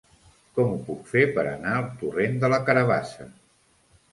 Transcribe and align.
Com 0.59 0.69
ho 0.69 0.77
puc 0.87 1.03
fer 1.11 1.25
per 1.35 1.45
anar 1.51 1.75
al 1.81 1.85
torrent 2.01 2.41
de 2.45 2.51
la 2.55 2.61
Carabassa? 2.71 3.29